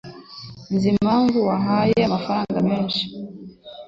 [0.73, 3.01] Nzi impamvu wahaye amafaranga menshi.